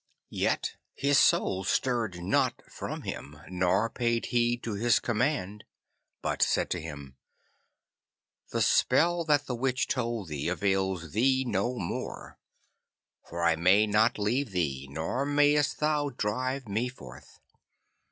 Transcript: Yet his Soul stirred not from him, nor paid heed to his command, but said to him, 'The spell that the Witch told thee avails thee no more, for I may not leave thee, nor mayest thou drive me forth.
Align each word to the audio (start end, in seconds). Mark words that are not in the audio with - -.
Yet 0.31 0.77
his 0.95 1.19
Soul 1.19 1.63
stirred 1.63 2.23
not 2.23 2.63
from 2.67 3.03
him, 3.03 3.37
nor 3.49 3.87
paid 3.87 4.25
heed 4.25 4.63
to 4.63 4.73
his 4.73 4.97
command, 4.97 5.63
but 6.23 6.41
said 6.41 6.71
to 6.71 6.81
him, 6.81 7.17
'The 8.49 8.63
spell 8.63 9.23
that 9.25 9.45
the 9.45 9.53
Witch 9.53 9.87
told 9.87 10.29
thee 10.29 10.47
avails 10.47 11.11
thee 11.11 11.45
no 11.45 11.75
more, 11.77 12.39
for 13.29 13.43
I 13.43 13.55
may 13.55 13.85
not 13.85 14.17
leave 14.17 14.49
thee, 14.49 14.87
nor 14.89 15.23
mayest 15.23 15.77
thou 15.79 16.09
drive 16.09 16.67
me 16.67 16.89
forth. 16.89 17.39